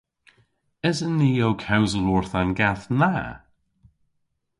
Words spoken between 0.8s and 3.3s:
Esen ni ow kewsel orth an gath na?